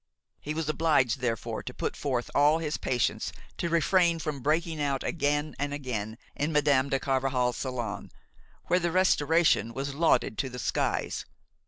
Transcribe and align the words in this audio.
He 0.39 0.55
was 0.55 0.67
obliged 0.67 1.19
therefore 1.19 1.61
to 1.61 1.75
put 1.75 1.95
forth 1.95 2.31
all 2.33 2.57
his 2.57 2.75
patience 2.77 3.31
to 3.57 3.69
refrain 3.69 4.17
from 4.17 4.39
breaking 4.41 4.81
out 4.81 5.03
again 5.03 5.55
and 5.59 5.75
again 5.75 6.17
in 6.35 6.51
Madame 6.51 6.89
de 6.89 6.99
Carvajal's 6.99 7.57
salon, 7.57 8.09
where 8.65 8.79
the 8.79 8.89
Restoration 8.91 9.75
was 9.75 9.93
lauded 9.93 10.39
to 10.39 10.49
the 10.49 10.57
skies. 10.57 11.27